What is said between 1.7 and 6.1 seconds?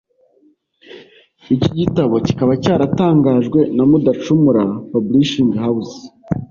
gitabo kikaba cyaratangajwe na Mudacumura Publishing House